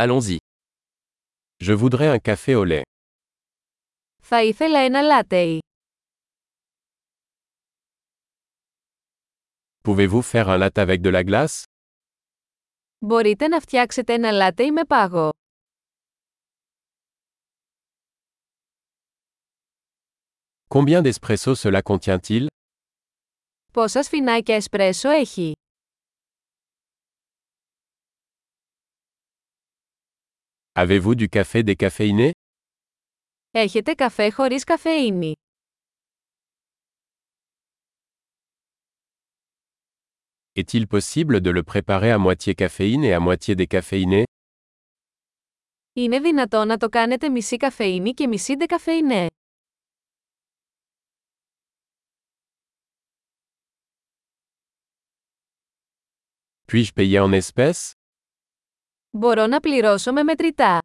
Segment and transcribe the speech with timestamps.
[0.00, 0.38] Allons-y.
[1.60, 2.82] Je voudrais un café au lait.
[4.22, 5.58] Θα ήθελα ένα λάτεϊ.
[9.84, 11.62] Pouvez-vous faire un latte avec de la glace
[12.98, 15.30] Μπορείτε να φτιάξετε ένα λάτεϊ με πάγο.
[20.68, 22.46] Combien d'espresso cela contient-il
[23.72, 25.52] Πόσα σφινάκια εσπρέσο έχει.
[30.77, 32.31] Avez-vous du café décaféiné
[33.51, 35.33] Έχετε καφέ χωρίς καφεΐνη.
[40.55, 44.23] Est-il possible de le préparer à moitié caféine et à moitié décaféiné
[45.93, 49.27] Είναι δυνατό να το κάνετε μισή καφεΐνη και μισή ντεκαφεϊνέ.
[56.67, 57.93] Puis-je payer en espèces
[59.09, 60.79] Μπορώ να πληρώσω με μετρητά.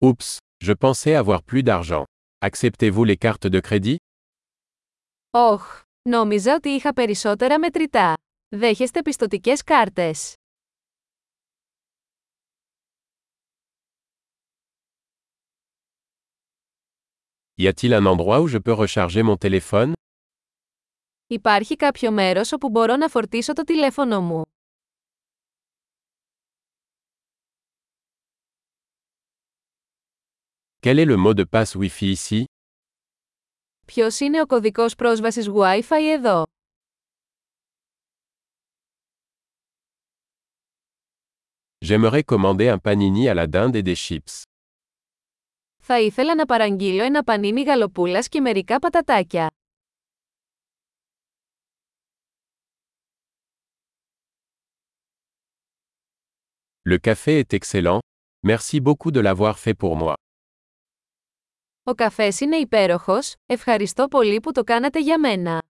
[0.00, 2.04] Oups, je pensais avoir plus d'argent.
[2.40, 3.96] Acceptez-vous les cartes de crédit
[5.30, 8.14] Όχ, νόμιζα ότι είχα περισσότερα μετρητά.
[8.48, 10.34] Δέχεστε πιστοτικές κάρτες.
[17.60, 19.92] Y a-t-il un endroit où je peux recharger mon téléphone
[21.33, 24.41] Υπάρχει κάποιο μέρος όπου μπορώ να φορτίσω το τηλέφωνο μου.
[30.79, 32.43] Quel est le mot de passe Wi-Fi ici;
[33.85, 36.43] Ποιος είναι ο κωδικός πρόσβασης Wi-Fi εδώ;
[41.85, 44.41] J'aimerais commander un panini à la dinde et des chips.
[45.81, 49.49] Θα ήθελα να παραγγείλω ένα πανίνι γαλοπούλας και μερικά πατατάκια.
[56.85, 58.01] Le café est excellent.
[58.43, 60.13] Merci beaucoup de l'avoir fait pour moi.
[61.83, 65.61] Ο καφές είναι υπέροχος, ευχαριστώ πολύ που το κάνατε για μένα.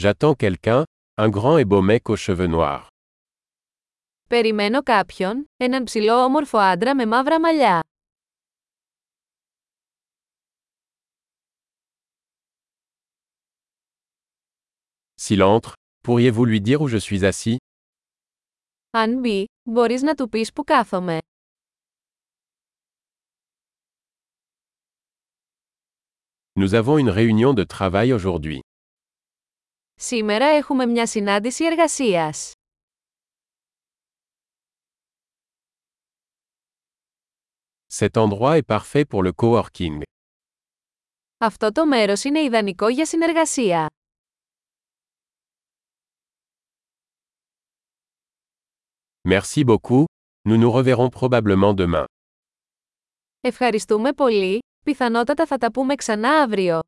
[0.00, 0.84] J'attends quelqu'un,
[1.16, 2.86] un grand et beau mec aux cheveux noirs.
[4.28, 7.80] Περιμένω κάποιον, έναν ψηλό όμορφο άντρα με μαύρα μαλλιά.
[15.20, 15.74] S'il entre,
[16.04, 17.56] pourriez-vous lui dire où je suis assis
[18.90, 21.18] Αν μπει, μπορείς να του πεις που κάθομαι.
[26.60, 28.58] Nous avons une réunion de travail aujourd'hui.
[29.94, 32.52] Σήμερα έχουμε μια συνάντηση εργασίας.
[37.86, 40.00] Cet endroit est parfait pour le coworking.
[41.38, 43.86] Αυτό το μέρος είναι ιδανικό για συνεργασία.
[49.30, 50.04] Merci beaucoup,
[50.48, 52.04] nous nous reverrons probablement demain.
[53.40, 56.80] Ευχαριστούμε πολύ, πιθανότατα θα τα πούμε ξανά αύριο.